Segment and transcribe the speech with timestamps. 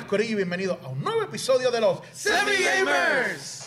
[0.00, 3.66] buenas, Corillo, y bienvenidos a un nuevo episodio de los Semi Gamers.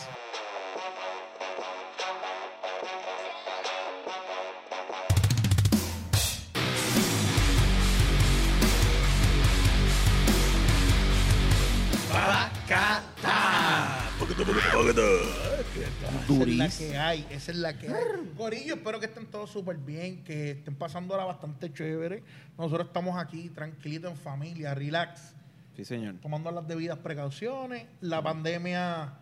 [16.34, 17.94] Esa es la que hay, esa es la que hay.
[18.38, 22.24] Corillo, espero que estén todos súper bien, que estén pasando ahora bastante chévere.
[22.58, 25.34] Nosotros estamos aquí tranquilitos en familia, relax,
[25.76, 26.16] Sí, señor.
[26.22, 27.88] tomando las debidas precauciones.
[28.02, 29.14] La pandemia...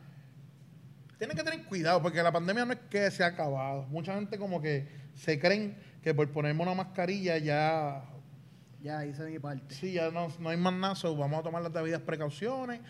[1.17, 3.83] Tienen que tener cuidado, porque la pandemia no es que se ha acabado.
[3.83, 8.03] Mucha gente como que se creen que por ponerme una mascarilla ya...
[8.81, 9.75] Ya hice mi parte.
[9.75, 12.81] Sí, ya no, no hay más nada, so vamos a tomar las debidas precauciones.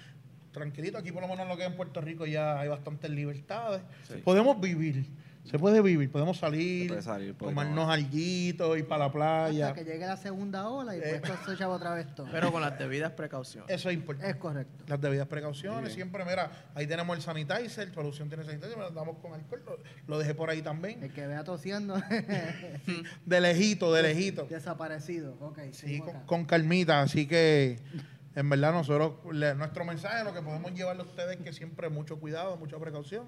[0.54, 3.12] Tranquilito, aquí por lo menos en lo que es en Puerto Rico ya hay bastantes
[3.12, 3.82] libertades.
[4.08, 4.16] Sí.
[4.24, 5.06] Podemos vivir,
[5.44, 7.98] se puede vivir, podemos salir, Se puede salir, puede tomarnos tomar.
[7.98, 9.68] alguito, ir para la playa.
[9.70, 11.20] Hasta que llegue la segunda ola y Eh.
[11.20, 12.28] después se echaba otra vez todo.
[12.32, 13.70] Pero con las debidas precauciones.
[13.70, 14.30] Eso es importante.
[14.32, 14.84] es correcto.
[14.88, 19.34] Las debidas precauciones, siempre, mira, ahí tenemos el sanitizer, solución tiene sanitizer, lo damos con
[19.34, 21.04] alcohol, lo, lo dejé por ahí también.
[21.04, 21.96] El que vea tosiendo,
[23.26, 24.46] De lejito, de lejito.
[24.50, 25.36] desaparecido.
[25.42, 27.80] Ok, Sí, con, con calmita, así que
[28.36, 31.90] en verdad nosotros, le- nuestro mensaje, lo que podemos llevarle a ustedes es que siempre
[31.90, 33.26] mucho cuidado, mucha precaución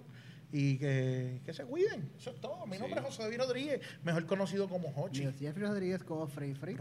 [0.53, 2.11] y que, que se cuiden.
[2.15, 2.65] Eso es todo.
[2.67, 5.21] Mi nombre es José David Rodríguez, mejor conocido como Hochi.
[5.21, 6.77] Mío, Jeffrey Rodríguez como Free Free.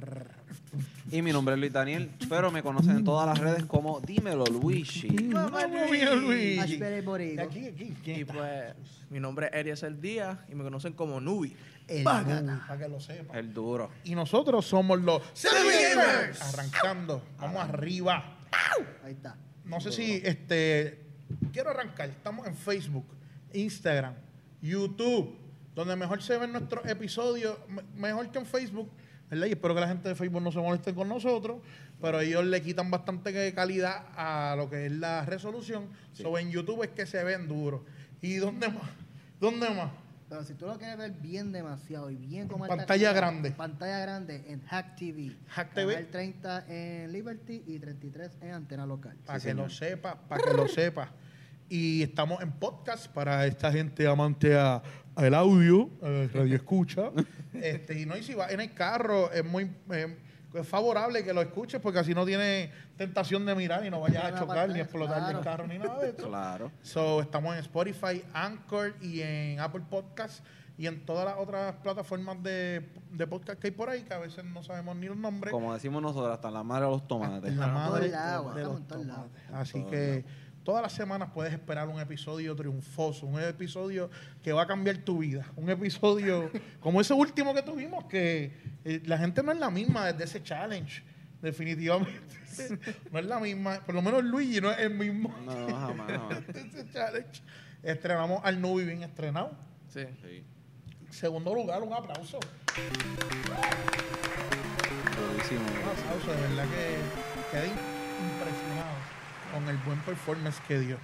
[1.11, 4.45] Y mi nombre es Luis Daniel, pero me conocen en todas las redes como Dímelo
[4.45, 5.09] Luigi.
[5.09, 6.61] Luis.
[6.61, 7.43] Ashbury Borigo.
[7.43, 8.34] Aquí, aquí, ¿quién Y está?
[8.34, 8.75] pues,
[9.09, 11.56] mi nombre es Eliezer Díaz y me conocen como Nubi.
[11.89, 13.37] El para que lo sepan.
[13.37, 13.91] El duro.
[14.05, 16.41] Y nosotros somos los Gamers.
[16.43, 18.37] Arrancando, vamos arriba.
[19.03, 19.34] Ahí está.
[19.65, 21.00] No sé si este
[21.53, 22.11] quiero arrancar.
[22.11, 23.06] Estamos en Facebook,
[23.55, 24.14] Instagram,
[24.61, 25.34] YouTube,
[25.75, 28.89] donde mejor se ven nuestros episodios, me- mejor que en Facebook.
[29.31, 29.47] ¿verdad?
[29.47, 31.62] Y espero que la gente de Facebook no se moleste con nosotros,
[32.03, 35.86] pero ellos le quitan bastante calidad a lo que es la resolución.
[36.12, 37.81] So, en YouTube es que se ven duros.
[38.20, 38.91] ¿Y dónde más?
[39.41, 39.91] ¿Dónde más?
[40.28, 43.50] Pero si tú lo quieres ver bien demasiado y bien como Pantalla grande.
[43.53, 45.34] Pantalla grande en Hack TV.
[45.48, 45.94] Hack TV.
[45.94, 49.16] Canal 30 en Liberty y 33 en antena local.
[49.27, 51.10] Para Sí, que lo sepa, para que lo sepa.
[51.72, 54.83] Y estamos en podcast para esta gente amante a,
[55.15, 57.10] al audio, eh, radio escucha.
[57.55, 60.19] este, y no, y si va en el carro, es muy eh,
[60.53, 64.22] es favorable que lo escuches porque así no tiene tentación de mirar y no vayas
[64.22, 65.43] a chocar ni aparte, explotar el claro.
[65.43, 66.28] carro ni nada de eso.
[66.28, 66.71] Claro.
[66.83, 70.44] So, estamos en Spotify, Anchor y en Apple Podcast
[70.77, 74.19] y en todas las otras plataformas de, de podcast que hay por ahí que a
[74.19, 75.50] veces no sabemos ni los nombres.
[75.50, 77.50] Como decimos nosotros, hasta la madre de los tomates.
[77.50, 79.43] En la madre de estamos los tomates.
[79.54, 84.11] Así que todas las semanas puedes esperar un episodio triunfoso, un episodio
[84.43, 86.50] que va a cambiar tu vida, un episodio
[86.81, 88.53] como ese último que tuvimos que
[88.84, 91.03] eh, la gente no es la misma desde ese challenge,
[91.41, 92.37] definitivamente.
[93.12, 95.34] no es la misma, por lo menos Luigi no es el mismo.
[95.45, 96.47] No, no, jamás, jamás.
[96.47, 97.43] desde ese challenge.
[97.83, 99.53] Estrenamos al Nubi bien estrenado.
[99.89, 100.05] Sí.
[100.22, 100.45] Sí.
[101.11, 102.39] Segundo lugar, un aplauso.
[105.17, 105.61] Durísimo.
[105.61, 107.22] Un aplauso, de verdad que
[107.53, 107.91] impresionado
[109.53, 110.99] con el buen performance que dio.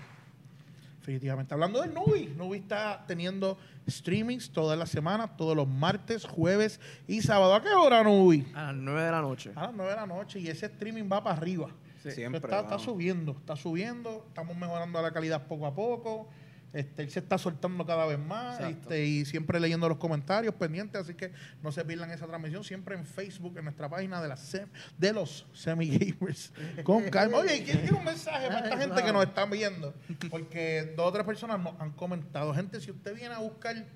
[1.00, 1.54] Definitivamente.
[1.54, 7.22] Hablando del Nubi, Nubi está teniendo streamings todas las semanas, todos los martes, jueves y
[7.22, 7.54] sábado.
[7.54, 8.46] ¿A qué hora, Nubi?
[8.54, 9.52] A las 9 de la noche.
[9.54, 11.68] A las 9 de la noche y ese streaming va para arriba.
[12.02, 12.10] Sí.
[12.12, 12.40] Siempre.
[12.40, 16.28] está, subiendo, está subiendo, estamos mejorando la calidad poco a poco.
[16.72, 21.00] Este, él se está soltando cada vez más este, y siempre leyendo los comentarios pendientes,
[21.00, 24.36] así que no se pierdan esa transmisión siempre en Facebook, en nuestra página de, la
[24.36, 24.68] sem-
[24.98, 26.52] de los Semi Gamers.
[26.84, 27.38] Con calma.
[27.38, 29.94] Oye, ¿y ¿quién tiene un mensaje para esta gente que nos está viendo?
[30.28, 32.52] Porque dos o tres personas nos han comentado.
[32.54, 33.86] Gente, si usted viene a buscar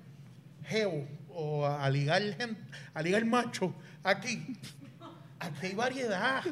[0.65, 2.59] geo o a, ligar gente,
[2.93, 3.73] a ligar macho
[4.03, 4.57] aquí,
[5.39, 6.43] aquí hay variedad.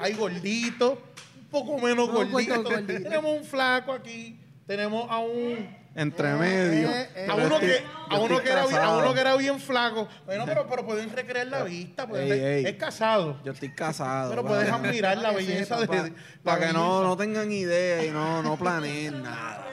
[0.00, 0.98] Hay gorditos,
[1.40, 2.64] un poco menos gorditos.
[2.64, 3.02] gordito.
[3.02, 6.90] Tenemos un flaco aquí, tenemos a un Entre medio.
[6.90, 9.58] Eh, eh, a uno que a uno que era bien, a uno que era bien
[9.60, 10.08] flaco.
[10.26, 12.66] Bueno, pero, pero pueden recrear la vista, pueden Ey, re- ey.
[12.66, 13.40] es casado.
[13.44, 14.30] Yo estoy casado.
[14.30, 16.12] Pero puedes admirar la belleza de,
[16.42, 19.64] Para que no, no tengan idea y no, no planeen nada.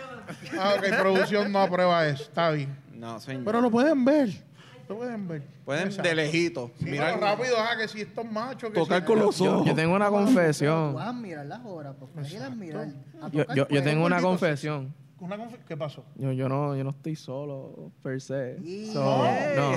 [0.57, 2.75] Ah, ok, producción no aprueba eso, está bien.
[2.93, 3.43] No, señor.
[3.43, 4.29] Pero lo pueden ver.
[4.89, 5.43] Lo pueden ver.
[5.65, 6.09] Pueden Exacto.
[6.09, 6.71] de lejito.
[6.79, 8.69] Sí, mirar rápido, ah, que si estos machos.
[8.71, 9.65] Que Tocar si- con los ojos.
[9.65, 10.93] yo tengo una confesión.
[10.93, 12.87] Vas a mirar las horas, porque las mirar.
[13.21, 14.93] A Yo, yo, tengo una confesión.
[15.19, 16.03] Una ¿Qué pasó?
[16.15, 18.57] Yo, yo, no, yo no estoy solo, per se.
[18.61, 19.23] Y- So, no.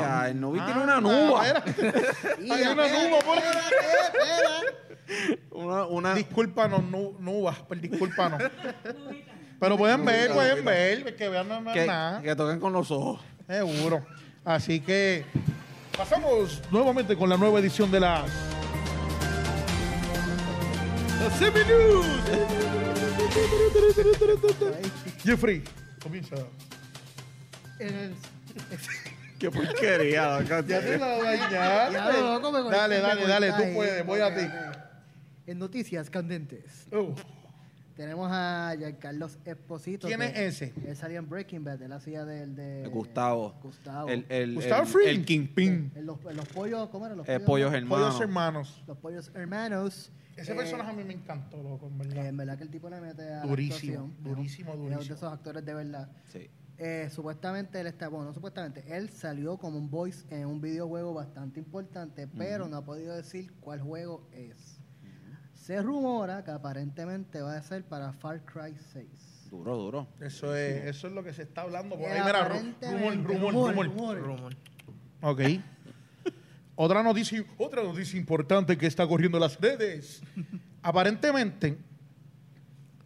[0.05, 1.49] ay, el Nubi tiene Ah, una nuba.
[1.49, 1.63] era-
[2.43, 3.39] Y Hay una nuba por.
[5.53, 8.43] Una, una, Discúlpanos, nu, nubas, pero discúlpanos.
[9.61, 12.21] Pero pueden ver, pueden ver, que vean no, no es que, nada.
[12.23, 13.21] que toquen con los ojos.
[13.47, 14.05] Seguro.
[14.47, 15.25] Así que
[15.99, 18.31] pasamos nuevamente con la nueva edición de las
[25.25, 25.63] Jeffrey,
[26.03, 26.37] comienza.
[27.79, 28.15] En el-
[29.39, 32.21] Qué porquería, Ya te la Ya, dañaste.
[32.23, 34.47] loco, me Dale, dale, dale, tú puedes, voy a ti.
[35.47, 37.15] En noticias candentes, Uh,
[37.97, 40.07] tenemos a Giancarlos Esposito.
[40.07, 40.73] ¿Quién es ese?
[40.87, 42.89] Él salía en Breaking Bad, él hacía del de...
[42.93, 43.55] Gustavo.
[43.63, 44.09] Gustavo.
[44.09, 45.09] El, el, Gustavo el, Fring.
[45.09, 45.93] el Kingpin.
[46.03, 48.07] Los, los pollos, ¿cómo eran los Eh, pollos hermanos.
[48.09, 48.85] Pollos hermanos.
[48.87, 50.13] Los pollos hermanos.
[50.37, 52.27] Ese eh, personaje a mí me encantó, loco, en eh, verdad.
[52.27, 54.99] en verdad que el tipo le mete a la Durísimo, durísimo, Es un- Es durísimo.
[55.09, 56.11] de esos actores de verdad.
[56.29, 56.51] Sí.
[56.79, 61.15] Eh, supuestamente él está, bueno, no supuestamente, él salió como un voice en un videojuego
[61.15, 64.76] bastante importante, pero no ha podido decir cuál juego es.
[65.67, 69.49] Se rumora que aparentemente va a ser para Far Cry 6.
[69.51, 70.07] Duro, duro.
[70.21, 71.97] Eso es, eso es lo que se está hablando.
[71.99, 74.19] Por ahí, mira, rumor, rumor, rumor.
[74.21, 74.57] rumor.
[75.23, 75.41] Ok.
[76.77, 80.23] Otra noticia, otra noticia importante que está corriendo las redes.
[80.83, 81.79] Aparentemente,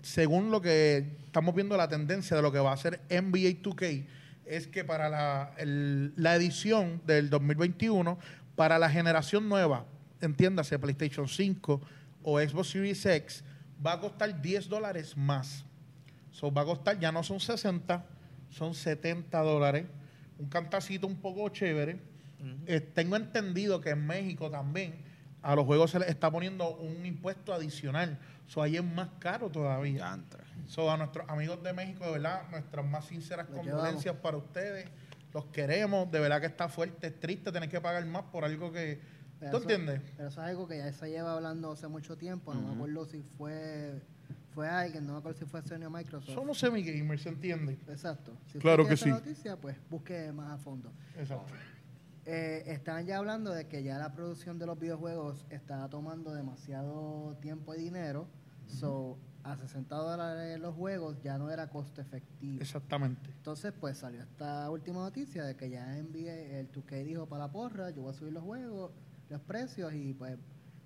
[0.02, 4.06] según lo que estamos viendo la tendencia de lo que va a hacer NBA 2K,
[4.44, 8.18] es que para la, el- la edición del 2021,
[8.54, 9.86] para la generación nueva,
[10.20, 11.80] entiéndase, PlayStation 5
[12.22, 13.44] o Xbox Series X,
[13.84, 15.64] va a costar 10 dólares más.
[16.30, 18.04] So, va a costar, ya no son 60,
[18.50, 19.86] son 70 dólares.
[20.38, 22.00] Un cantacito un poco chévere.
[22.66, 24.94] Eh, tengo entendido que en México también
[25.42, 28.18] a los juegos se les está poniendo un impuesto adicional.
[28.46, 30.18] So, ahí es más caro todavía.
[30.66, 34.88] So, a nuestros amigos de México, de verdad, nuestras más sinceras Los condolencias para ustedes.
[35.32, 36.10] Los queremos.
[36.10, 39.19] De verdad que está fuerte, es triste tener que pagar más por algo que...
[39.40, 40.02] Pero ¿Tú eso- entiendes?
[40.16, 42.54] Pero eso es algo que ya se lleva hablando hace mucho tiempo.
[42.54, 44.00] No me acuerdo si fue
[44.52, 46.34] fue alguien, no me acuerdo si fue Sony o Microsoft.
[46.34, 47.78] Somos semi-gamers, ¿se entiende?
[47.88, 48.32] Exacto.
[48.52, 49.10] Si Claro que esa sí.
[49.10, 50.92] noticia, pues busque más a fondo.
[51.16, 51.52] Exacto.
[52.26, 57.36] Eh, están ya hablando de que ya la producción de los videojuegos está tomando demasiado
[57.40, 58.26] tiempo y dinero.
[58.66, 62.60] So, a 60 dólares los juegos ya no era costo efectivo.
[62.60, 63.30] Exactamente.
[63.30, 67.52] Entonces, pues salió esta última noticia de que ya envié el 2K dijo para la
[67.52, 68.92] porra, yo voy a subir los juegos,
[69.30, 70.36] los precios y pues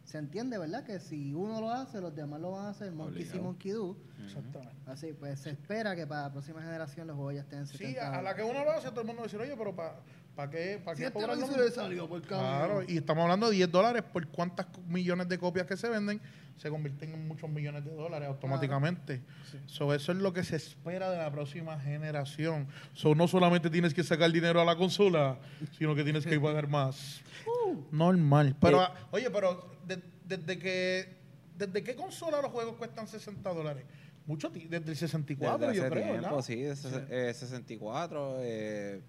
[0.05, 0.85] se entiende, ¿verdad?
[0.85, 3.45] Que si uno lo hace, los demás lo van a hacer, Monkey see, Obligado.
[3.45, 3.97] Monkey do.
[4.23, 4.75] Exactamente.
[4.87, 7.91] Así, pues se espera que para la próxima generación los juegos ya estén en 70
[7.91, 9.95] Sí, a, a la que uno lo hace, todo el mundo dice, oye, pero ¿para
[10.35, 10.81] pa qué?
[10.85, 12.23] ¿Para qué cobrar lo lo hizo, mismo?" le salió por.
[12.23, 16.21] Claro, y estamos hablando de 10 dólares por cuántas millones de copias que se venden,
[16.57, 19.23] se convierten en muchos millones de dólares automáticamente.
[19.67, 22.69] So, eso es lo que se espera de la próxima generación.
[22.93, 25.39] So, no solamente tienes que sacar dinero a la consola,
[25.79, 27.21] sino que tienes que pagar más.
[27.91, 28.57] Normal.
[28.61, 31.25] Pero, Eh, oye, pero de- desde que
[31.57, 33.85] ¿desde qué consola los juegos cuestan 60 dólares?
[34.27, 36.43] Mucho ti- desde el 64, Desde yo creo, tiempo, ¿verdad?
[36.43, 38.37] sí, de ses- eh, 64.
[38.41, 39.01] eh,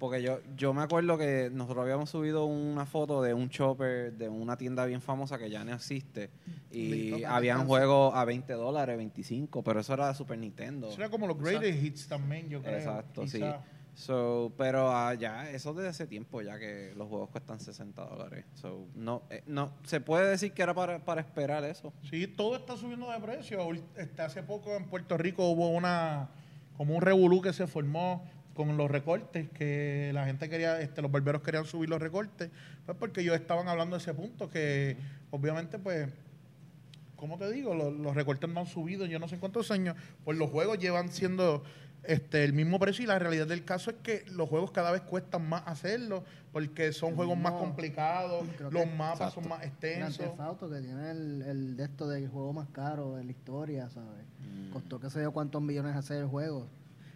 [0.00, 4.30] porque yo, yo me acuerdo que nosotros habíamos subido una foto de un chopper de
[4.30, 6.30] una tienda bien famosa que ya no existe.
[6.72, 10.88] Y Listo, para habían juegos a 20 dólares, 25, pero eso era de Super Nintendo.
[10.88, 12.78] Eso era como los greatest hits también, yo creo.
[12.78, 13.42] Exacto, sí.
[13.92, 18.46] So, pero ah, ya, eso desde hace tiempo ya que los juegos cuestan 60 dólares.
[18.54, 21.92] So, no, eh, no, se puede decir que era para, para esperar eso.
[22.08, 23.60] Sí, todo está subiendo de precio.
[23.96, 26.30] Este, hace poco en Puerto Rico hubo una
[26.78, 28.24] como un revolú que se formó
[28.66, 32.50] con los recortes, que la gente quería, este, los barberos querían subir los recortes,
[32.86, 34.96] pues porque ellos estaban hablando de ese punto, que
[35.30, 36.08] obviamente pues,
[37.16, 37.74] ¿cómo te digo?
[37.74, 41.08] Los, los recortes no han subido yo no sé cuántos años, pues los juegos llevan
[41.10, 41.62] siendo
[42.02, 45.02] este el mismo precio y la realidad del caso es que los juegos cada vez
[45.02, 49.40] cuestan más hacerlo, porque son juegos más complicados, los que- mapas Exacto.
[49.42, 50.16] son más extensos.
[50.16, 53.90] Theft Auto, que tiene el, el de esto del juego más caro de la historia,
[53.90, 54.24] ¿sabes?
[54.72, 56.68] Costó que sé yo cuántos millones hacer el juego.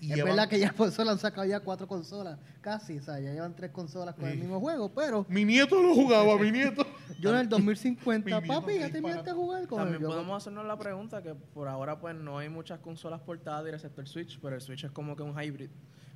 [0.06, 3.02] Y es llevan- verdad que ya por eso han sacado ya cuatro consolas, casi, o
[3.02, 6.50] sea, ya llevan tres consolas con el mismo juego, pero Mi nieto lo jugaba, mi
[6.50, 6.86] nieto.
[7.20, 10.14] yo en el 2050, Mi mismo papi, ya terminaste de jugar con También el juego.
[10.14, 14.06] podemos hacernos la pregunta que por ahora pues no hay muchas consolas portátiles excepto el
[14.06, 15.70] Switch, pero el Switch es como que un hybrid.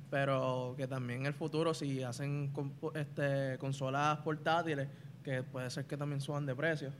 [0.09, 2.51] Pero que también en el futuro si hacen
[2.95, 4.87] este, consolas portátiles,
[5.23, 6.91] que puede ser que también suban de precio.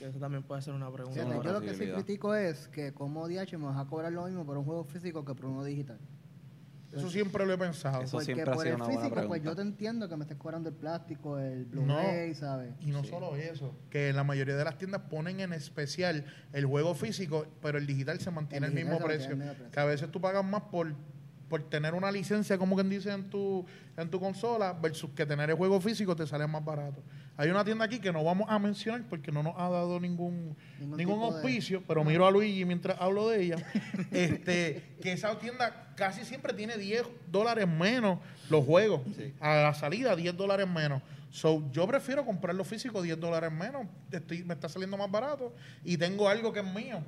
[0.00, 1.20] Que eso también puede ser una pregunta.
[1.20, 4.10] Fíjate, una yo lo que sí critico es que como DH me vas a cobrar
[4.10, 5.98] lo mismo por un juego físico que por uno digital.
[6.90, 8.02] Eso siempre lo he pensado.
[8.02, 10.16] Eso Porque siempre ha por sido el una buena físico, pues yo te entiendo que
[10.16, 12.72] me estés cobrando el plástico, el Blu-ray, ¿sabes?
[12.80, 13.10] Y no Sí.
[13.10, 17.76] solo eso, que la mayoría de las tiendas ponen en especial el juego físico, pero
[17.78, 19.36] el digital se mantiene El el, mismo digital se precio.
[19.36, 19.72] mantiene el mismo precio.
[19.72, 20.94] Que a veces tú pagas más por,
[21.50, 23.66] por tener una licencia, como quien dice, en tu,
[23.96, 27.02] en tu consola, versus que tener el juego físico te sale más barato.
[27.36, 30.56] Hay una tienda aquí que no vamos a mencionar porque no nos ha dado ningún,
[30.78, 33.56] Ningún ningún, tipo de- auspicio, pero miro a Luigi mientras hablo de ella,
[34.12, 39.00] este, que esa tienda casi siempre tiene 10 dólares menos los juegos.
[39.16, 39.34] Sí.
[39.40, 41.02] A la salida 10 dólares menos.
[41.30, 45.52] So, yo prefiero comprarlo físico 10 dólares menos, estoy- me está saliendo más barato
[45.84, 47.02] y tengo algo que es mío.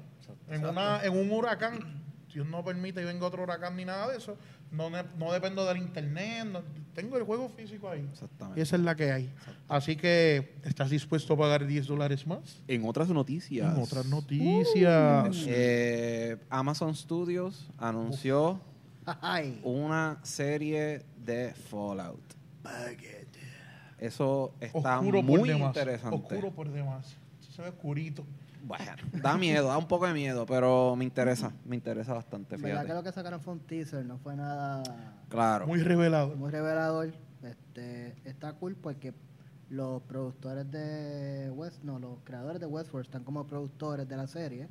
[0.48, 2.01] En, una, en un huracán,
[2.32, 4.36] Dios no permite y venga otro huracán ni nada de eso,
[4.70, 6.62] no, no dependo del internet, no-
[6.94, 8.06] tengo el juego físico ahí.
[8.12, 8.60] Exactamente.
[8.60, 9.30] Y esa es la que hay.
[9.68, 12.62] Así que, ¿estás dispuesto a pagar 10 dólares más?
[12.68, 13.74] En otras noticias.
[13.76, 15.44] En otras noticias.
[15.46, 18.60] Eh, Amazon Studios anunció
[19.62, 22.20] una serie de Fallout.
[23.98, 25.68] Eso está oscuro por muy demás.
[25.68, 26.16] interesante.
[26.34, 27.16] Oscuro por demás.
[27.54, 28.24] Se ve oscurito.
[28.64, 32.86] Bueno, da miedo, da un poco de miedo, pero me interesa, me interesa bastante, ¿verdad
[32.86, 34.04] que lo que sacaron fue un teaser?
[34.06, 34.82] No fue nada
[35.28, 35.66] Claro.
[35.66, 36.36] Muy revelado.
[36.36, 37.12] muy revelador.
[37.42, 39.14] Este, está cool porque
[39.68, 44.68] los productores de West, no, los creadores de Westworld están como productores de la serie.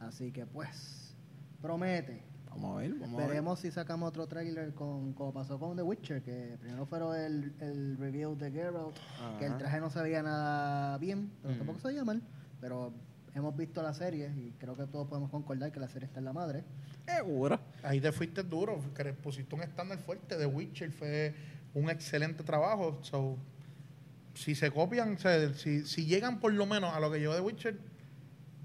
[0.00, 1.14] Así que pues,
[1.62, 2.22] promete.
[2.50, 3.28] Vamos a ver, vamos a ver.
[3.28, 7.54] Veremos si sacamos otro trailer con, como pasó con The Witcher, que primero fueron el,
[7.60, 8.96] el review de Geralt,
[9.38, 12.20] que el traje no se veía nada bien, pero tampoco se veía mal.
[12.60, 12.92] Pero
[13.34, 16.24] hemos visto la serie y creo que todos podemos concordar que la serie está en
[16.24, 16.64] la madre.
[17.06, 17.60] Seguro.
[17.82, 20.36] Ahí te fuiste duro, que le pusiste un estándar fuerte.
[20.36, 21.34] The Witcher fue
[21.74, 22.98] un excelente trabajo.
[23.02, 23.36] So,
[24.34, 27.34] si se copian, o sea, si, si llegan por lo menos a lo que yo
[27.34, 27.78] de Witcher,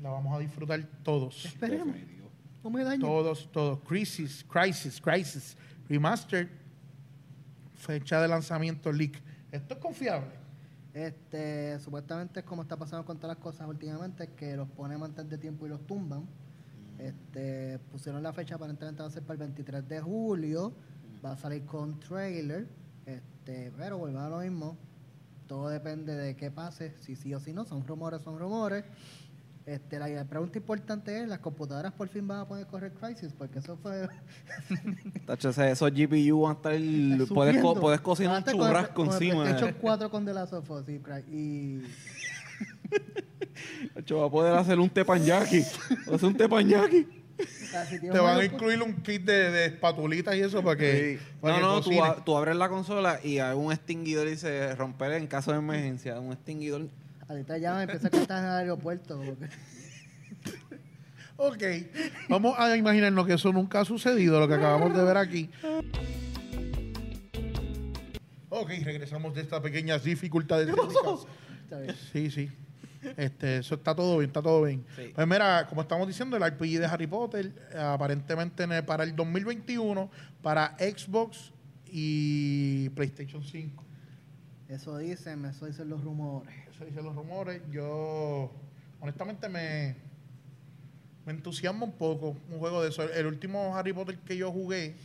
[0.01, 1.45] la vamos a disfrutar todos.
[1.45, 1.95] Esperemos.
[2.63, 3.01] No me daño.
[3.01, 3.79] Todos, todos.
[3.81, 5.57] Crisis, Crisis, Crisis.
[5.87, 6.47] Remastered.
[7.75, 9.21] Fecha de lanzamiento leak.
[9.51, 10.44] Esto es confiable.
[10.95, 15.29] Este, supuestamente es como está pasando con todas las cosas últimamente, que los ponen antes
[15.29, 16.25] de tiempo y los tumban.
[16.97, 20.71] Este, pusieron la fecha aparentemente va a ser para el 23 de julio,
[21.23, 22.69] va a salir con trailer,
[23.05, 24.77] este, pero volvemos a lo mismo,
[25.47, 28.85] todo depende de qué pase, si sí o si no, son rumores, son rumores.
[29.65, 33.33] Este, la pregunta importante es, ¿las computadoras por fin van a poder correr Crisis?
[33.35, 34.07] Porque eso fue...
[35.25, 36.71] Tacho, esos GPU van a estar.
[37.33, 37.81] Puedes, co- subiendo.
[37.81, 39.43] puedes cocinar un con churrasco con encima.
[39.43, 41.01] PlayStation 4 con The Last of Us y,
[41.35, 41.81] y
[43.95, 45.61] Tacho, va a poder hacer un teppanyaki.
[46.07, 46.37] Va a hacer un
[47.85, 50.77] si tienes Te van a juegos- incluir un kit de, de espatulitas y eso para
[50.77, 51.19] que.
[51.41, 54.75] para No, que no, tú, tú abres la consola y hay un extinguidor y se
[54.75, 56.19] romper en caso de emergencia.
[56.19, 56.87] Un extinguidor.
[57.27, 59.21] Ahorita llaman y empieza que estás en el aeropuerto.
[59.25, 59.49] porque-
[61.37, 61.63] Ok,
[62.29, 65.49] vamos a imaginarnos que eso nunca ha sucedido, lo que acabamos de ver aquí.
[68.49, 70.67] Ok, regresamos de estas pequeñas dificultades.
[70.75, 71.27] técnicas.
[71.63, 71.95] Está bien.
[72.13, 72.49] Sí, sí.
[73.17, 74.83] Este, eso está todo bien, está todo bien.
[74.95, 75.11] Sí.
[75.13, 79.15] Pues mira, como estamos diciendo, el RPG de Harry Potter, aparentemente en el- para el
[79.15, 80.09] 2021,
[80.41, 81.51] para Xbox
[81.87, 83.83] y PlayStation 5.
[84.69, 86.55] Eso dicen, eso dicen los rumores.
[86.75, 87.61] Eso dicen los rumores.
[87.71, 88.51] Yo,
[88.99, 89.95] honestamente, me,
[91.25, 93.03] me entusiasma un poco un juego de eso.
[93.03, 94.95] El último Harry Potter que yo jugué,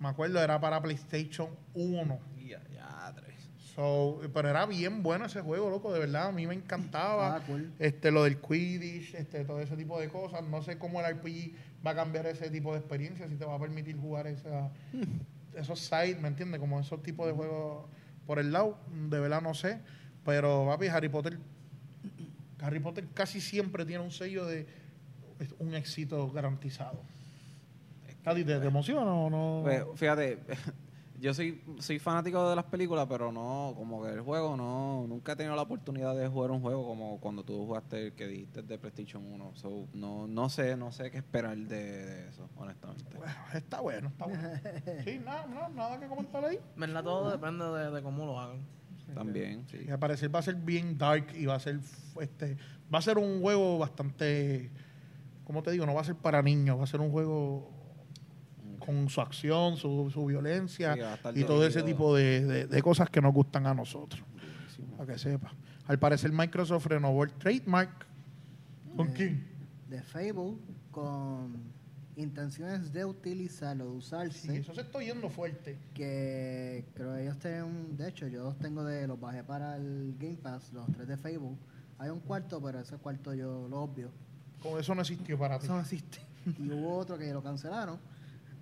[0.00, 2.18] me acuerdo, era para PlayStation 1.
[2.44, 3.36] Ya, ya, tres.
[3.76, 6.26] So, pero era bien bueno ese juego, loco, de verdad.
[6.26, 7.36] A mí me encantaba.
[7.36, 7.72] Ah, cool.
[7.78, 10.42] Este, lo del Quidditch, este, todo ese tipo de cosas.
[10.42, 11.52] No sé cómo el RPG
[11.86, 14.72] va a cambiar ese tipo de experiencia, si te va a permitir jugar esa,
[15.54, 16.58] esos sites, ¿me entiendes?
[16.58, 17.88] Como esos tipos de juegos
[18.26, 18.76] por el lado,
[19.08, 19.78] de verdad no sé.
[20.24, 21.38] Pero, papi, Harry Potter,
[22.60, 24.66] Harry Potter casi siempre tiene un sello de
[25.58, 27.02] un éxito garantizado.
[28.24, 29.60] ¿A ti te, te emociona o no?
[29.62, 30.38] Pues, fíjate,
[31.20, 35.32] yo soy, soy fanático de las películas, pero no, como que el juego no, nunca
[35.32, 38.62] he tenido la oportunidad de jugar un juego como cuando tú jugaste el que dijiste
[38.62, 39.54] de PlayStation 1.
[39.54, 43.16] So, no, no sé, no sé qué esperar de, de eso, honestamente.
[43.16, 44.48] Bueno, está bueno, está bueno.
[45.04, 46.58] Sí, nada, nada, nada que comentar ahí.
[46.76, 47.04] ¿Verdad?
[47.04, 48.60] Todo depende de, de cómo lo hagan.
[49.14, 49.78] También, sí.
[49.86, 51.80] Y al parecer va a ser bien dark y va a ser
[52.20, 52.56] este
[52.92, 54.70] va a ser un juego bastante
[55.44, 57.70] como te digo, no va a ser para niños, va a ser un juego
[58.78, 60.94] con su acción, su, su violencia
[61.34, 64.22] Sí, y todo ese tipo de, de- de cosas que nos gustan a nosotros.
[64.96, 65.52] Para que sepa.
[65.86, 68.06] Al parecer Microsoft renovó el trademark.
[68.96, 69.46] ¿Con Eh, quién?
[69.88, 71.52] De Facebook con
[72.20, 74.48] intenciones de utilizarlo, de usarse.
[74.52, 75.78] Sí, eso se está yendo fuerte.
[75.94, 80.14] que creo que ellos tienen de hecho yo los tengo de los bajé para el
[80.18, 81.58] Game Pass los tres de Facebook
[81.98, 84.10] hay un cuarto pero ese cuarto yo lo obvio
[84.62, 85.64] Como eso no existió para ti.
[85.64, 86.18] eso no existe
[86.58, 87.98] y hubo otro que lo cancelaron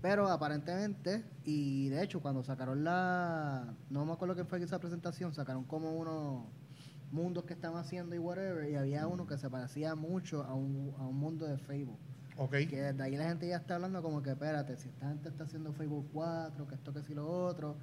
[0.01, 5.35] pero aparentemente y de hecho cuando sacaron la no me acuerdo quién fue la presentación
[5.35, 6.45] sacaron como unos
[7.11, 10.95] mundos que estaban haciendo y whatever y había uno que se parecía mucho a un,
[10.99, 11.99] a un mundo de Facebook
[12.67, 15.45] Que desde ahí la gente ya está hablando como que espérate, si esta gente está
[15.45, 17.77] haciendo Facebook 4, que esto, que si lo otro.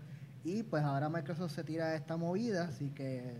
[0.43, 3.35] Y pues ahora Microsoft se tira esta movida, así que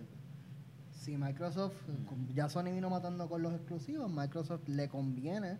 [0.92, 1.76] si Microsoft,
[2.34, 5.58] ya Sony vino matando con los exclusivos, Microsoft le conviene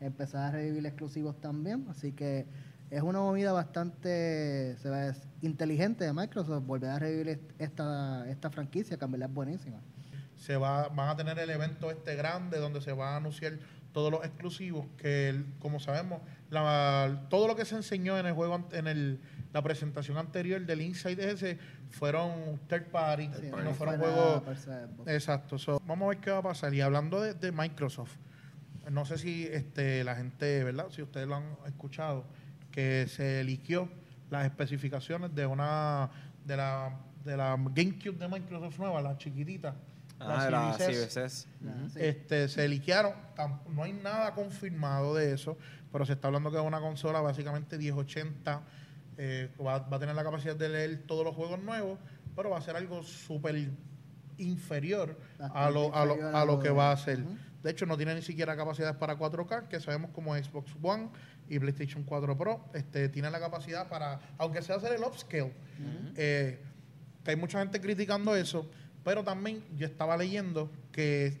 [0.00, 1.86] empezar a revivir exclusivos también.
[1.88, 2.46] Así que
[2.90, 8.50] es una movida bastante se ve, inteligente de Microsoft volver a revivir est- esta, esta
[8.50, 9.78] franquicia, que en verdad es buenísima.
[10.36, 13.54] se va, van a tener el evento este grande donde se va a anunciar
[13.92, 16.20] todos los exclusivos que como sabemos
[16.50, 19.20] la- todo lo que se enseñó en el juego en el,
[19.52, 21.58] la presentación anterior del Inside ese
[21.90, 24.42] fueron third party Sí, no no fueron juegos
[25.08, 25.58] exacto.
[25.58, 26.72] So, vamos a ver qué va a pasar.
[26.74, 28.16] Y hablando de, de Microsoft
[28.90, 32.24] no sé si este la gente verdad si ustedes lo han escuchado
[32.72, 33.88] que se liqueó
[34.30, 36.10] las especificaciones de una
[36.44, 39.76] de la de la GameCube de Microsoft nueva la chiquitita
[40.26, 41.10] Ah, la Series S.
[41.10, 41.48] Series S.
[41.60, 41.90] Ujú.
[41.90, 41.98] sí.
[42.00, 43.12] Este, se liquearon,
[43.68, 45.56] no hay nada confirmado de eso,
[45.90, 48.62] pero se está hablando que es una consola básicamente 1080,
[49.18, 51.98] eh, va, va a tener la capacidad de leer todos los juegos nuevos,
[52.34, 53.70] pero va a ser algo súper
[54.38, 57.22] inferior a lo, a, lo, a lo que va a ser.
[57.62, 61.10] De hecho, no tiene ni siquiera capacidades para 4K, que sabemos como Xbox One
[61.48, 62.64] y PlayStation 4 Pro.
[62.74, 65.52] Este, tiene la capacidad para, aunque sea hacer el upscale,
[66.16, 66.60] eh,
[67.22, 68.68] que hay mucha gente criticando eso,
[69.04, 71.40] pero también yo estaba leyendo que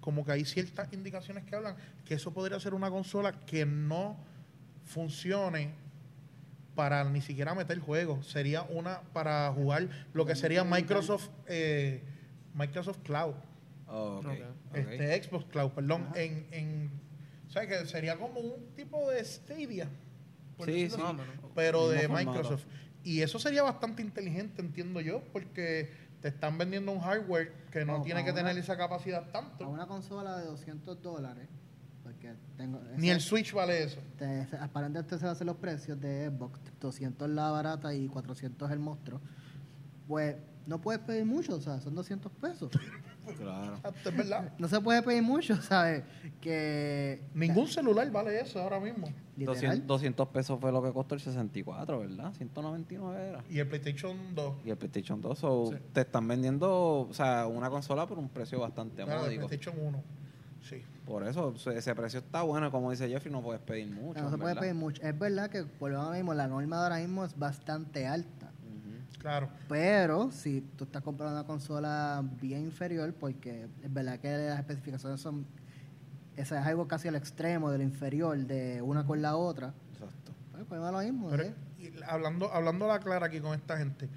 [0.00, 4.16] como que hay ciertas indicaciones que hablan que eso podría ser una consola que no
[4.84, 5.70] funcione
[6.74, 8.26] para ni siquiera meter juegos.
[8.26, 12.02] Sería una para jugar lo que sería Microsoft eh,
[12.54, 13.34] Microsoft Cloud,
[13.88, 14.32] Oh, ok, Ok.
[14.70, 14.76] ok.
[14.76, 16.20] este Xbox Cloud, perdón, Ajá.
[16.20, 16.90] en, en
[17.46, 19.88] o sea que sería como un tipo de Stadia,
[20.56, 21.16] por Sí, decirlo sí.
[21.54, 22.58] pero de Mismo formato.
[23.06, 27.98] Y eso sería bastante inteligente, entiendo yo, porque te están vendiendo un hardware que no
[27.98, 29.68] No, tiene que tener esa capacidad A tanto.
[29.68, 31.46] una consola de 200 dólares,
[32.02, 32.80] porque tengo...
[32.96, 34.00] Ni el Switch vale eso.
[34.18, 38.70] te- aparentemente se van a hacer los precios de Xbox, 200 la barata y 400
[38.72, 39.20] el monstruo.
[40.08, 40.34] Pues
[40.66, 42.70] no puedes pedir mucho, o sea, son 200 pesos.
[43.34, 43.74] Claro.
[43.76, 44.52] Exacto, es verdad.
[44.58, 46.04] No se puede pedir mucho, ¿sabes?
[46.40, 47.22] Que...
[47.34, 49.06] Ningún celular vale eso ahora mismo.
[49.36, 49.54] Literal.
[49.56, 52.32] 200, 200 pesos fue lo que costó el 64, ¿verdad?
[52.34, 53.44] 199 era.
[53.50, 54.54] Y el PlayStation 2.
[54.64, 55.76] Y el PlayStation 2, so, Sí.
[55.92, 59.36] te están vendiendo, o sea, una consola por un precio bastante Claro, el.
[59.36, 60.02] PlayStation 1.
[60.62, 60.82] Sí.
[61.04, 64.20] Por eso, so, ese precio está bueno, como dice Jeffrey, no puedes pedir mucho.
[64.22, 65.00] no se puede pedir mucho.
[65.02, 68.50] Es verdad que, por lo mismo, la norma de ahora mismo es bastante alta.
[69.26, 69.48] Claro.
[69.68, 75.20] Pero si tú estás comprando una consola bien inferior, porque es verdad que las especificaciones
[75.20, 75.44] son.
[76.36, 79.74] Esa es algo casi al extremo del inferior de una con la otra.
[79.94, 80.30] Exacto.
[80.52, 81.28] Pues, pues es lo mismo.
[81.30, 81.54] Pero, ¿eh?
[81.76, 84.08] y hablando, hablando la clara aquí con esta gente,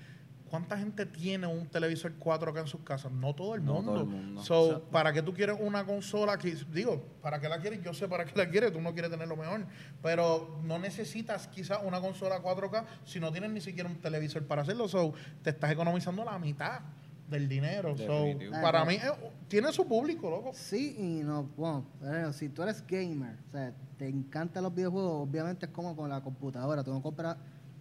[0.49, 3.12] ¿cuánta gente tiene un televisor 4K en sus casas?
[3.12, 3.91] No todo el No mundo.
[3.93, 4.43] todo el mundo.
[4.43, 4.83] So.
[4.91, 7.81] ¿para qué tú quieres una consola que, digo, para qué la quieres?
[7.83, 9.65] Yo sé para qué la quieres, tú no quieres tener lo mejor,
[10.01, 14.63] pero no necesitas quizás una consola 4K si no tienes ni siquiera un televisor para
[14.63, 16.81] hacerlo, so, te estás economizando la mitad
[17.29, 17.95] del dinero.
[17.95, 18.25] So,
[18.62, 19.12] para mí, eh,
[19.47, 20.51] tiene su público, loco.
[20.53, 21.43] Sí y no.
[21.55, 25.95] Bueno, pero si tú eres gamer, o sea, te encantan los videojuegos, obviamente es como
[25.95, 26.83] con la computadora.
[26.83, 27.38] Tú no compras,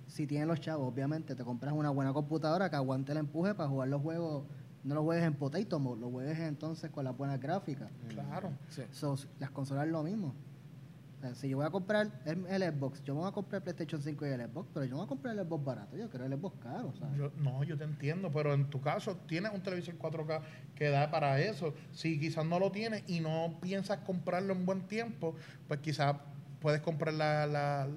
[0.08, 3.68] si tienes los chavos, obviamente te compras una buena computadora que aguante el empuje para
[3.68, 4.44] jugar los juegos.
[4.84, 7.90] No los juegues en Potato Mode, los juegues entonces con las buenas gráficas.
[8.08, 8.50] Claro.
[8.70, 8.82] Sí.
[8.92, 10.34] So, las consolas es lo mismo.
[11.18, 13.58] O sea, si yo voy a comprar el, el Xbox, yo me voy a comprar
[13.58, 15.96] el PlayStation 5 y el Xbox, pero yo no voy a comprar el Xbox barato,
[15.96, 17.18] yo quiero el Xbox caro, ¿sabes?
[17.18, 20.40] Yo- no, yo te entiendo, pero en tu caso tienes un televisor 4K
[20.76, 21.74] que da para eso.
[21.90, 25.34] Si quizás no lo tienes y no piensas comprarlo en buen tiempo,
[25.66, 26.14] pues quizás
[26.60, 27.88] puedes comprar la, la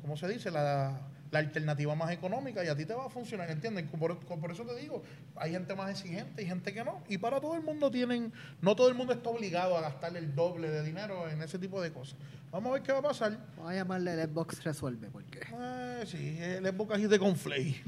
[0.00, 0.50] ¿cómo se dice?
[0.50, 0.98] La,
[1.34, 3.84] la alternativa más económica y a ti te va a funcionar, ¿entiendes?
[3.98, 5.02] Por, por eso te digo,
[5.36, 7.02] hay gente más exigente y gente que no.
[7.08, 10.34] Y para todo el mundo tienen, no todo el mundo está obligado a gastarle el
[10.34, 12.16] doble de dinero en ese tipo de cosas.
[12.52, 13.36] Vamos a ver qué va a pasar.
[13.56, 17.82] Vamos a llamarle el Xbox Resuelve, porque Eh, sí, el Xbox así de conflay.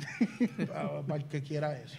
[0.67, 1.97] para, para el que quiera eso.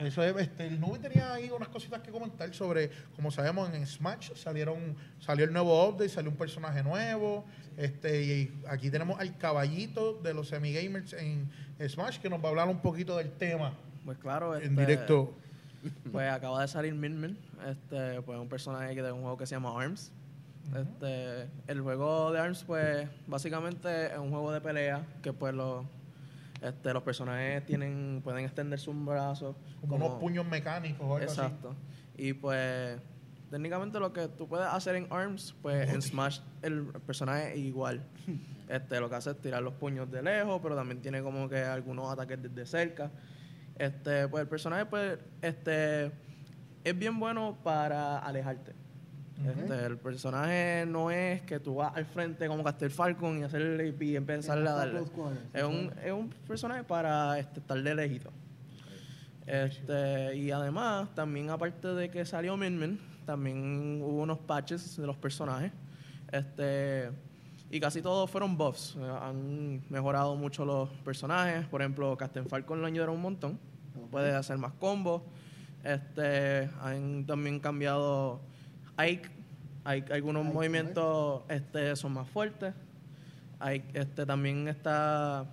[0.00, 3.86] Eso es, este, el Nubi tenía ahí unas cositas que comentar sobre, como sabemos, en
[3.86, 7.44] Smash salieron, salió el nuevo update, salió un personaje nuevo.
[7.76, 11.50] Este, y aquí tenemos al caballito de los semigamers en
[11.88, 13.72] Smash que nos va a hablar un poquito del tema
[14.04, 15.34] Pues claro, en este, directo.
[16.12, 19.54] Pues acaba de salir Min Min, este, pues un personaje de un juego que se
[19.54, 20.12] llama ARMS.
[20.76, 25.84] Este, el juego de ARMS, pues, básicamente es un juego de pelea que pues los,
[26.62, 29.56] este, los personajes tienen, pueden extender sus brazos.
[29.80, 31.74] Como, unos puños mecánicos o algo Exacto.
[32.16, 32.98] Y pues,
[33.50, 38.04] técnicamente lo que tú puedes hacer en ARMS, pues en Smash el personaje es igual.
[38.68, 41.62] Este, lo que hace es tirar los puños de lejos, pero también tiene como que
[41.62, 43.10] algunos ataques desde cerca.
[43.76, 46.06] Este, pues el personaje, pues, este,
[46.82, 48.72] es bien bueno para alejarte.
[49.44, 53.94] Este, el personaje no es que tú vas al frente como Castel Falcon y hacerle
[53.98, 55.02] y empezarle a darle.
[55.52, 58.30] Es un, es un personaje para este, estar de lejito.
[59.46, 65.06] Este, y además, también aparte de que salió Min Min, también hubo unos patches de
[65.06, 65.72] los personajes.
[66.30, 67.10] Este,
[67.70, 68.96] Y casi todos fueron buffs.
[69.22, 71.66] Han mejorado mucho los personajes.
[71.66, 73.58] Por ejemplo, Captain Falcon lo añadieron un montón.
[74.10, 75.22] Puede hacer más combos.
[75.82, 78.40] Este, han también cambiado
[78.96, 79.28] Ike.
[79.84, 82.74] Hay algunos movimientos este, son más fuertes.
[83.58, 85.46] Hay, este, también está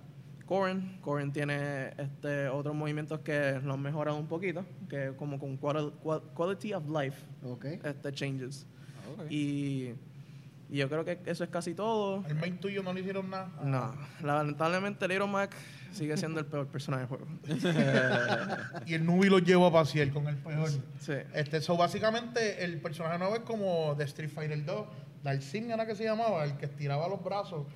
[0.46, 0.98] Corin.
[1.00, 5.92] Corin tiene este, otros movimientos que lo han mejorado un poquito, que como con quali-
[6.02, 7.64] qual- quality of life Ok.
[7.84, 8.66] este, changes.
[9.18, 9.30] Ok.
[9.30, 9.94] Y,
[10.70, 12.24] y yo creo que eso es casi todo.
[12.28, 13.48] El main tuyo no le hicieron nada.
[13.62, 15.52] No, lamentablemente Little Mac
[15.92, 17.26] sigue siendo el peor personaje del juego.
[18.86, 20.70] Y el Nubi lo llevó a pasear con el peor.
[21.00, 21.12] Sí.
[21.34, 24.86] Este, so, básicamente, el personaje nuevo es como de Street Fighter 2.
[25.22, 27.66] Dalsim era que se llamaba, el que estiraba los brazos.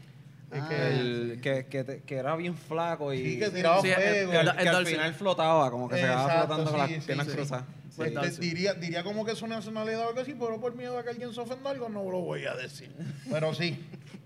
[0.53, 3.89] eh, Ah, que, El- que, que, que era bien flaco y Sí, que tiraba Sí,
[3.89, 4.31] el- fuego.
[4.31, 4.93] que al, el que al Dalsim.
[4.95, 7.33] final flotaba, como que se quedaba flotando con sí, las sí, piernas sí.
[7.33, 7.65] cruzadas.
[7.97, 8.41] Pues, Sí.
[8.41, 11.11] diría, diría como que es una nacionalidad o algo así, pero por miedo a que
[11.11, 12.91] alguien se ofenda algo, no lo voy a decir.
[13.31, 13.79] Pero sí,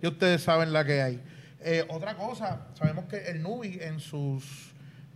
[0.02, 1.20] y ustedes saben la que hay.
[1.60, 4.72] Eh, otra cosa, sabemos que el Nubi en sus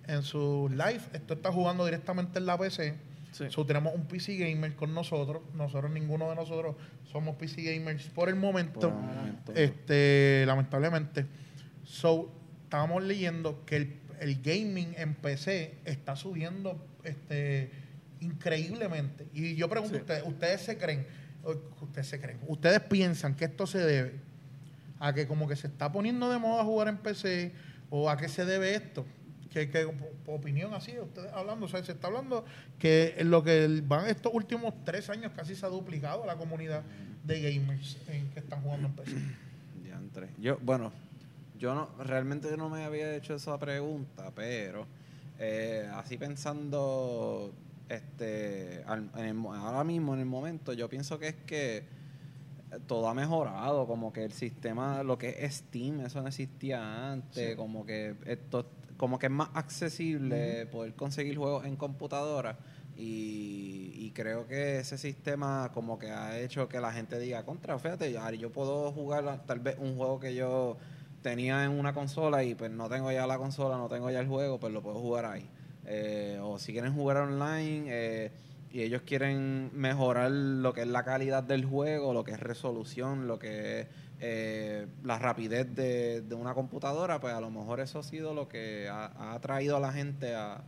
[0.09, 2.95] en sus live, esto está jugando directamente en la PC.
[3.31, 3.45] Sí.
[3.49, 5.43] So, tenemos un PC gamer con nosotros.
[5.55, 6.75] Nosotros, ninguno de nosotros
[7.11, 8.81] somos PC gamers por el momento.
[8.81, 9.53] Por el momento.
[9.55, 11.25] Este, lamentablemente.
[11.85, 12.31] So,
[12.65, 17.71] estábamos leyendo que el, el gaming en PC está subiendo este
[18.23, 19.27] increíblemente.
[19.33, 20.01] Y yo pregunto, Sí.
[20.01, 21.07] ustedes, ¿ustedes se creen?
[21.81, 22.39] Ustedes se creen.
[22.47, 24.21] ¿Ustedes piensan que esto se debe
[25.01, 27.53] a que como que se está poniendo de moda jugar en PC
[27.91, 29.05] o a qué se debe esto?
[29.51, 29.87] Que, que
[30.27, 32.45] opinión así, ustedes hablando, o sea, se está hablando
[32.79, 36.83] que en lo que van estos últimos tres años casi se ha duplicado la comunidad
[37.25, 39.17] de gamers en que están jugando en PC.
[39.85, 40.29] Diantre.
[40.39, 40.91] Yo, bueno,
[41.59, 44.87] yo no, realmente no me había hecho esa pregunta, pero
[45.39, 47.53] eh, así pensando,
[47.95, 51.85] este, al- en el ahora mismo, en el momento, yo pienso que es que
[52.87, 57.55] todo ha mejorado, como que el sistema, lo que es Steam, eso no existía antes,
[57.57, 62.57] como que esto, como que es más accesible poder conseguir juegos en computadora
[62.97, 67.79] y, y creo que ese sistema como que ha hecho que la gente diga contra,
[67.79, 70.77] fíjate, yo puedo jugar tal vez un juego que yo
[71.23, 74.29] tenía en una consola y pues no tengo ya la consola, no tengo ya el
[74.29, 75.49] juego, pues lo puedo jugar ahí.
[75.95, 78.31] Eh, o si quieren jugar online eh,
[78.73, 83.27] y ellos quieren mejorar lo que es la calidad del juego, lo que es resolución,
[83.27, 83.87] lo que es
[84.21, 88.49] eh, la rapidez de, de una computadora, pues a lo mejor eso ha sido lo
[88.49, 90.63] que ha, atraído a la gente a,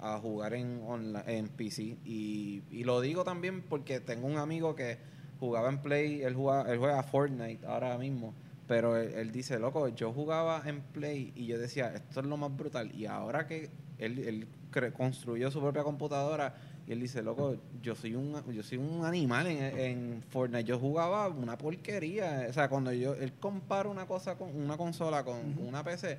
[0.00, 1.96] a jugar en, onla- en PC.
[2.04, 4.98] Y, y lo digo también porque tengo un amigo que
[5.40, 8.34] jugaba en Play, él, juega, él juega Fortnite ahora mismo,
[8.66, 12.36] pero él, él dice, loco, yo jugaba en Play y yo decía, esto es lo
[12.36, 12.90] más brutal.
[12.94, 14.46] Y ahora que él, él
[14.92, 16.54] construyó su propia computadora
[16.86, 20.64] y él dice, loco, yo soy un, yo soy un animal en, en Fortnite.
[20.64, 22.46] Yo jugaba una porquería.
[22.48, 26.18] O sea, cuando yo, él compara una cosa con una consola con una PC,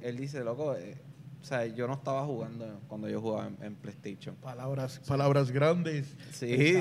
[0.00, 0.96] él dice, loco, eh,
[1.42, 4.36] o sea, yo no estaba jugando cuando yo jugaba en, en PlayStation.
[4.36, 6.80] Palabras, palabras grandes, Sí.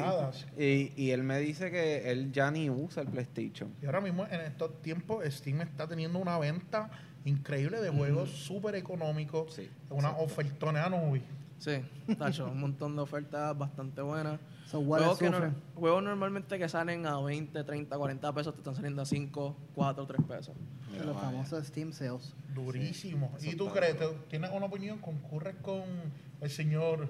[0.58, 3.74] Y, y él me dice que él ya ni usa el PlayStation.
[3.82, 6.92] Y ahora mismo, en estos tiempos, Steam está teniendo una venta
[7.26, 9.54] increíble de juegos súper económicos.
[9.54, 11.14] Sí, Una ofertona, no.
[11.60, 11.82] Sí,
[12.18, 14.40] tacho, un montón de ofertas bastante buenas.
[14.66, 18.76] So, Juegos, que no- juegos normalmente que salen a 20, 30, 40 pesos te están
[18.76, 20.56] saliendo a 5, 4, 3 pesos.
[20.92, 21.28] Mira, Los vaya.
[21.30, 22.34] famosos Steam Sales.
[22.54, 23.32] Durísimo.
[23.38, 23.98] Sí, ¿Y tú crees?
[23.98, 24.98] ¿Te- ¿Tienes una opinión?
[25.00, 25.84] ¿Concurres con
[26.42, 27.08] el señor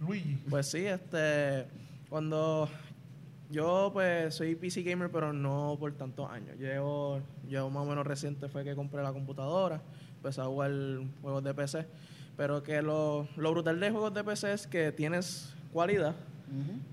[0.00, 0.36] Luigi?
[0.48, 1.66] Pues sí, este,
[2.08, 2.68] cuando
[3.50, 6.56] yo pues soy PC gamer, pero no por tantos años.
[6.58, 9.80] Llevo, yo más o menos reciente fue que compré la computadora,
[10.16, 10.72] empecé a jugar
[11.22, 11.86] juegos de PC.
[12.36, 16.14] Pero que lo, lo brutal de juegos de PC es que tienes cualidad.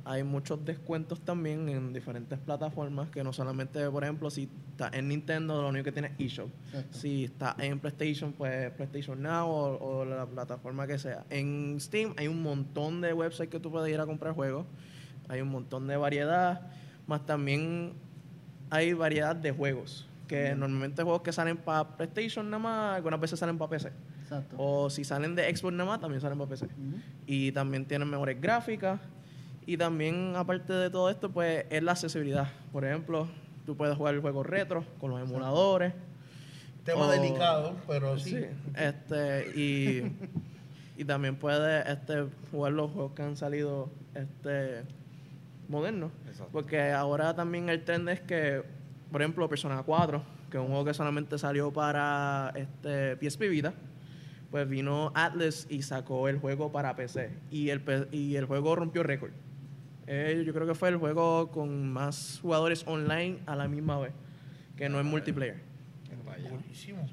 [0.04, 5.10] Hay muchos descuentos también en diferentes plataformas, que no solamente, por ejemplo, si está en
[5.10, 6.50] Nintendo, lo único que tiene es eShop.
[6.68, 6.98] Exacto.
[6.98, 11.24] Si está en PlayStation, pues PlayStation Now o, o la plataforma que sea.
[11.30, 14.66] En Steam hay un montón de websites que tú puedes ir a comprar juegos.
[15.34, 16.62] Hay un montón de variedad.
[17.08, 17.94] Más también
[18.70, 20.08] hay variedad de juegos.
[20.28, 23.92] Que normalmente juegos que salen para PlayStation nada más, algunas veces salen para PC.
[24.22, 24.56] Exacto.
[24.60, 26.68] O si salen de Xbox nada más, también salen para PC.
[27.26, 29.00] Y también tienen mejores gráficas.
[29.66, 32.48] Y también, aparte de todo esto, pues es la accesibilidad.
[32.72, 33.28] Por ejemplo,
[33.66, 35.94] tú puedes jugar juegos retro con los emuladores.
[36.86, 38.32] Tema o- delicado, pero sí.
[38.32, 40.12] Sí, este, y,
[41.02, 44.84] y también puedes este, jugar los juegos que han salido este,
[45.74, 46.12] modernos.
[46.28, 46.52] Exacto.
[46.54, 48.64] Porque ahora también el trend es que,
[49.12, 53.74] por ejemplo, Persona 4, que es un juego que solamente salió para este, PSP Vita,
[54.52, 57.32] pues vino Atlas y sacó el juego para PC.
[57.52, 59.32] Y el, pe- y el juego rompió récord.
[60.06, 64.12] Eh, yo creo que fue el juego con más jugadores online a la misma vez.
[64.78, 65.58] que no es multiplayer.
[66.50, 67.08] Buenísimo.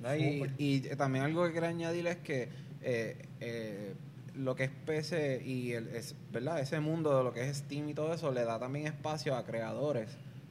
[0.00, 0.16] ¿verdad?
[0.16, 2.48] Y, y también algo que quería añadir es que
[2.82, 3.94] eh, eh,
[4.34, 6.60] lo que es PC y el, es, ¿verdad?
[6.60, 9.44] ese mundo de lo que es Steam y todo eso le da también espacio a
[9.44, 10.08] creadores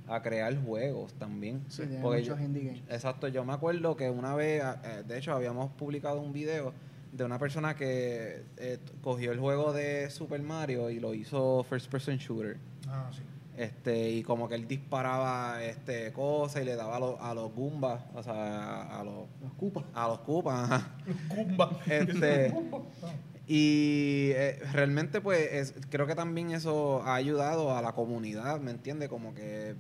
[0.08, 1.64] a crear juegos también.
[1.70, 2.82] Sí, Porque muchos yo- indie games.
[2.90, 6.74] Exacto, yo me acuerdo que una vez, eh, de hecho, habíamos publicado un video
[7.12, 11.92] de una persona que eh, cogió el juego de Super Mario y lo hizo first
[11.92, 12.58] person shooter.
[12.88, 13.22] Ah, sí.
[13.58, 17.54] Este, y como que él disparaba este cosas y le daba a los, a los
[17.54, 19.84] Goombas, o sea, a los Los cupas.
[19.94, 20.88] a los Koopas, ajá.
[21.28, 21.70] Kumba.
[21.86, 22.54] Este,
[23.52, 28.70] y eh, realmente pues es- creo que también eso ha ayudado a la comunidad, ¿me
[28.70, 29.10] entiendes?
[29.10, 29.74] Como que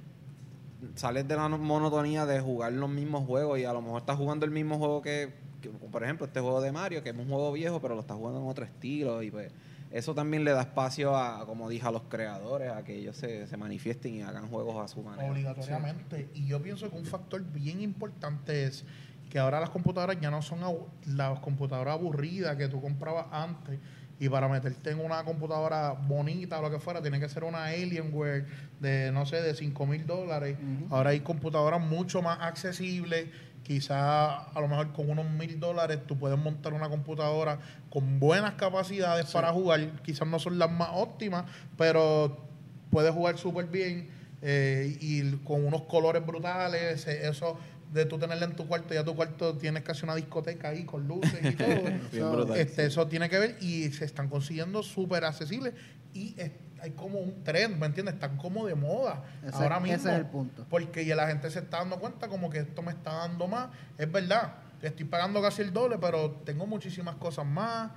[0.96, 4.18] sales de la no- monotonía de jugar los mismos juegos y a lo mejor estás
[4.18, 7.28] jugando el mismo juego que, que, por ejemplo, este juego de Mario, que es un
[7.30, 9.52] juego viejo, pero lo estás jugando en otro estilo y pues
[9.92, 13.46] eso también le da espacio a, como dije, a los creadores, a que ellos se,
[13.46, 15.30] se manifiesten y hagan juegos a su manera.
[15.32, 16.28] Obligatoriamente.
[16.34, 18.84] Y yo pienso que un factor bien importante es
[19.30, 20.60] que ahora las computadoras ya no son
[21.06, 23.80] las computadoras aburridas que tú comprabas antes.
[24.22, 27.66] Y para meterte en una computadora bonita o lo que fuera, tiene que ser una
[27.68, 28.46] Alienware
[28.82, 30.58] de, no sé, de 5 mil dólares.
[30.90, 33.28] Ahora hay computadoras mucho más accesibles.
[33.64, 33.92] Quizás
[34.54, 39.28] a lo mejor con unos mil dólares tú puedes montar una computadora con buenas capacidades
[39.32, 40.02] para jugar.
[40.02, 41.46] Quizás no son las más óptimas,
[41.78, 42.46] pero
[42.90, 44.10] puedes jugar súper bien
[44.42, 47.08] eh, y con unos colores brutales.
[47.08, 47.58] eh, Eso
[47.92, 51.08] de tú tenerla en tu cuarto, ya tu cuarto tienes casi una discoteca ahí con
[51.08, 51.68] luces y todo.
[52.12, 52.58] Bien So, brutal.
[52.58, 55.74] Este, eso tiene que ver y se están consiguiendo súper accesibles
[56.14, 58.14] y es- hay como un trend, ¿me entiendes?
[58.16, 59.98] Están como de moda Ese- ahora mismo.
[59.98, 60.66] ese es el punto.
[60.70, 63.70] Porque ya la gente se está dando cuenta como que esto me está dando más.
[63.98, 67.92] Es verdad, estoy pagando casi el doble, pero tengo muchísimas cosas más.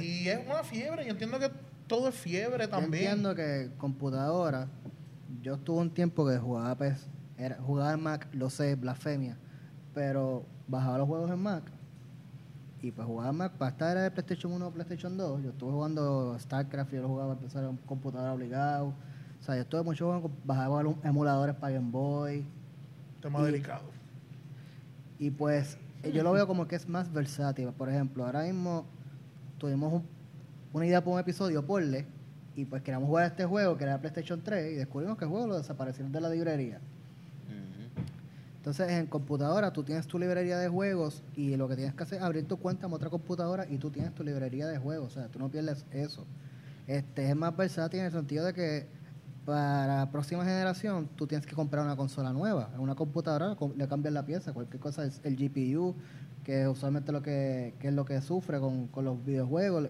[0.00, 1.04] Y es una fiebre.
[1.04, 1.50] Yo entiendo que
[1.86, 3.02] todo es fiebre Yo también.
[3.04, 4.68] entiendo que computadora,
[5.42, 9.36] yo estuve un tiempo que jugaba PES, era, jugaba en Mac, lo sé, blasfemia,
[9.94, 11.64] pero bajaba los juegos en Mac
[12.82, 15.50] y pues jugaba en Mac, para estar era de PlayStation 1 o PlayStation 2, yo
[15.50, 19.82] estuve jugando StarCraft, yo lo jugaba para empezar en computadora obligado, o sea, yo estuve
[19.82, 22.44] mucho jugando, bajaba los emuladores para Game Boy.
[23.20, 23.82] Tema y- delicado.
[25.18, 25.78] y pues
[26.12, 28.84] yo lo veo como que es más versátil, por ejemplo, ahora mismo
[29.58, 30.02] tuvimos un-
[30.72, 32.06] una idea para un episodio, porle,
[32.56, 35.46] y pues queríamos jugar este juego que era PlayStation 3 y descubrimos que el juego
[35.46, 36.80] lo desaparecieron de la librería.
[38.62, 42.18] Entonces en computadora tú tienes tu librería de juegos y lo que tienes que hacer
[42.18, 45.10] es abrir tu cuenta en otra computadora y tú tienes tu librería de juegos, o
[45.10, 46.24] sea, tú no pierdes eso.
[46.86, 48.86] Este es más versátil en el sentido de que
[49.44, 53.72] para la próxima generación tú tienes que comprar una consola nueva, en una computadora com-
[53.76, 55.96] le cambias la pieza, cualquier cosa el GPU,
[56.44, 59.88] que usualmente lo que, que es lo que sufre con, con los videojuegos.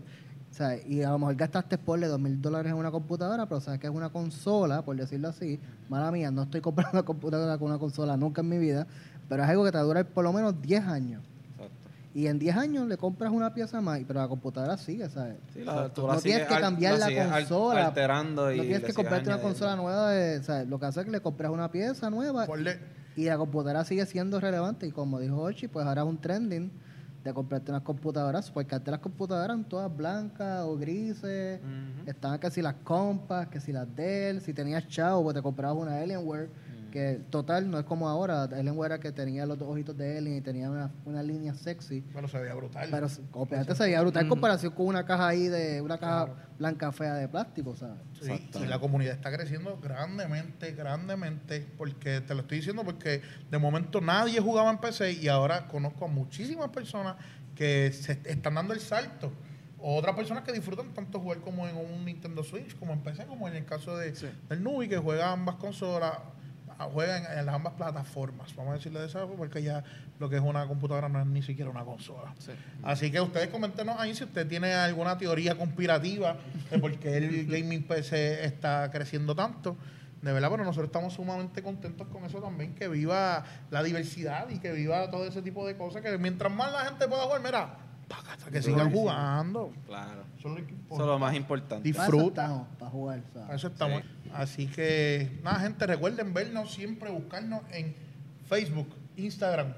[0.53, 3.59] O sea, y a lo mejor gastaste por dos mil dólares en una computadora, pero
[3.63, 5.59] sabes que es una consola, por decirlo así.
[5.89, 8.87] Mala mía, no estoy comprando una computadora con una consola nunca en mi vida,
[9.31, 11.23] pero es algo que te dura por lo menos 10 años.
[11.55, 11.75] Exacto.
[12.15, 15.37] Y en 10 años le compras una pieza más, pero la computadora sigue, ¿sabes?
[15.55, 17.07] Sí, la- tú no la tienes que al- cambiar la
[17.39, 17.87] consola.
[17.87, 20.11] alterando y no tienes que comprarte una consola nueva.
[20.11, 22.79] De, o sea, lo que hace es que le compras una pieza nueva Ponle-
[23.17, 24.87] y la computadora sigue siendo relevante.
[24.87, 26.71] Y como dijo Ochi, pues ahora es un trending
[27.23, 31.61] de comprarte unas computadoras, porque antes las computadoras eran todas blancas o grises.
[32.07, 35.81] Estaban que si las compas, que si las Dell, si tenías chavo, pues te comprabas
[35.81, 36.49] una Alienware,
[36.93, 38.45] que total no es como ahora.
[38.45, 42.03] Alienware era que tenía los dos ojitos de Alien y tenía una, una línea sexy.
[42.15, 42.87] Pero se veía brutal.
[42.89, 44.37] Pero obviamente se veía brutal en Ujú.
[44.37, 46.41] comparación con una caja ahí de una caja Claro.
[46.59, 47.97] blanca fea de plástico, ¿sabes?
[48.21, 53.59] Sí, y la comunidad está creciendo grandemente, grandemente, porque te lo estoy diciendo porque de
[53.59, 57.17] momento nadie jugaba en PC y ahora conozco a muchísimas personas
[57.57, 59.33] que se están dando el salto.
[59.85, 63.49] Otras personas que disfrutan tanto jugar como en un Nintendo Switch, como en PC, como
[63.49, 64.29] en el caso de, Sí.
[64.49, 66.13] del Nubi, que juega ambas consolas,
[66.93, 69.83] juega en, en las ambas plataformas, vamos a decirle de esa forma, porque ya
[70.19, 72.35] lo que es una computadora no es ni siquiera una consola.
[72.39, 72.53] Sí.
[72.83, 76.37] Así que ustedes coméntenos ahí si usted tiene alguna teoría conspirativa
[76.71, 79.77] de por qué el gaming PC está creciendo tanto.
[80.21, 84.61] De verdad, pero nosotros estamos sumamente contentos con eso también, que viva la diversidad y
[84.61, 87.77] que viva todo ese tipo de cosas, que mientras más la gente pueda jugar, mira,
[88.07, 89.73] págata, que sigan jugando.
[89.85, 90.23] Claro.
[90.39, 91.03] Eso es lo que Eso importa.
[91.03, 91.89] es lo más importante.
[91.89, 92.67] Disfruta.
[92.79, 93.57] para jugar, ¿sabes?
[93.57, 94.03] Eso estamos.
[94.22, 94.22] Sí.
[94.35, 97.95] Así que, nada, gente, recuerden vernos siempre, buscarnos en
[98.49, 99.75] Facebook, Instagram,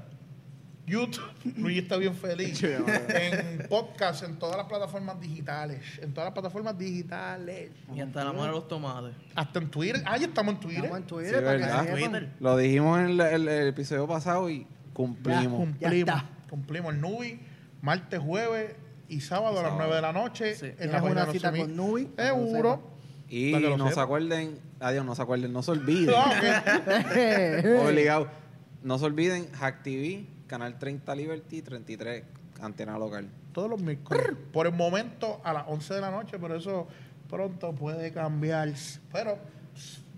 [0.87, 1.25] YouTube.
[1.57, 2.63] Luis está bien feliz.
[2.63, 5.81] en podcast, en todas las plataformas digitales.
[6.03, 7.71] En todas las plataformas digitales.
[7.95, 9.15] Y hasta la mano de los tomates.
[9.35, 10.03] Hasta en Twitter.
[10.05, 10.85] Ah, ya estamos en Twitter.
[10.85, 11.85] Estamos en Twitter Sí, para que ¿verdad?
[11.85, 11.99] sepan.
[12.11, 12.29] Twitter.
[12.41, 15.59] Lo dijimos en el, el- el episodio pasado y Ya cumplimos.
[15.59, 15.95] cumplimos.
[15.99, 16.25] está.
[16.51, 17.41] Cumplimos el Nubi,
[17.81, 18.77] martes, jueves
[19.09, 19.89] y sábado a las Sábado.
[19.91, 20.55] 9 de la noche.
[20.55, 20.71] Sí.
[20.79, 22.11] En la una cita con Nubi.
[22.17, 22.94] Seguro.
[23.35, 26.15] Y no se acuerden, adiós, no se acuerden, no se olviden.
[26.17, 27.85] Ah.
[27.85, 28.29] Obligado.
[28.85, 32.23] No se olviden, Hack TV, Canal 30 Liberty, 33,
[32.61, 33.29] antena local.
[33.53, 34.25] Todos los miércoles.
[34.53, 36.87] Por el momento a las 11 de la noche, pero eso
[37.29, 38.73] pronto puede cambiar.
[39.13, 39.37] Pero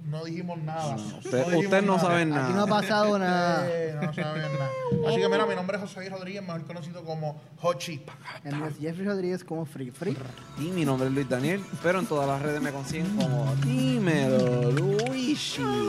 [0.06, 0.96] no dijimos nada.
[0.96, 2.08] No, usted- dijimos ustedes no nada.
[2.08, 2.44] saben nada.
[2.46, 3.68] Aquí no ha pasado nada.
[3.96, 4.68] No saben nada.
[5.08, 8.04] Así que mira, mi nombre es José Rodríguez, mejor conocido como Hochi.
[8.44, 10.14] El mío es Jeffrey Rodríguez como Free Free.
[10.58, 14.70] Y mi nombre es Luis Daniel, pero en todas las redes me consiguen como Dímelo,
[14.72, 15.62] Luigi.
[15.62, 15.86] Mi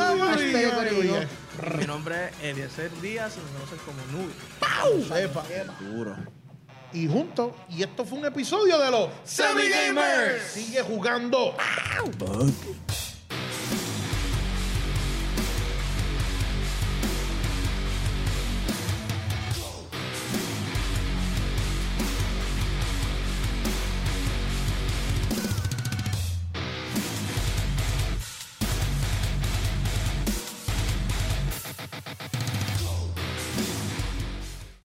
[1.86, 4.34] nombre es Eliezer Díaz y me conocen como Nubi.
[5.08, 5.44] Sepa.
[5.82, 6.16] Duro.
[6.94, 10.44] Y juntos, y esto fue un episodio de los Semi Gamers.
[10.44, 11.54] Sigue jugando.